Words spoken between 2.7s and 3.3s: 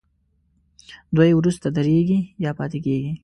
کیږي.